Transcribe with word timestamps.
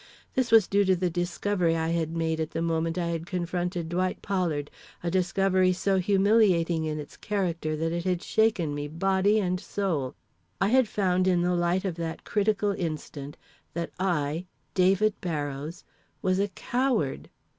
This 0.33 0.51
was 0.51 0.67
due 0.67 0.83
to 0.85 0.95
the 0.95 1.11
discovery 1.11 1.77
I 1.77 1.89
had 1.89 2.17
made 2.17 2.39
at 2.39 2.49
the 2.49 2.61
moment 2.63 2.97
I 2.97 3.09
had 3.09 3.27
confronted 3.27 3.87
Dwight 3.89 4.19
Pollard 4.23 4.71
a 5.03 5.11
discovery 5.11 5.73
so 5.73 5.99
humiliating 5.99 6.85
in 6.85 6.97
its 6.97 7.15
character 7.15 7.77
that 7.77 7.91
it 7.91 8.03
had 8.03 8.23
shaken 8.23 8.73
me, 8.73 8.87
body 8.87 9.39
and 9.39 9.59
soul. 9.59 10.15
I 10.59 10.69
had 10.69 10.87
found 10.87 11.27
in 11.27 11.41
the 11.43 11.53
light 11.53 11.85
of 11.85 11.97
that 11.97 12.23
critical 12.23 12.71
instant 12.71 13.37
that 13.75 13.91
I, 13.99 14.47
David 14.73 15.13
Barrows, 15.21 15.83
was 16.23 16.39
_a 16.39 16.49
coward! 16.55 17.29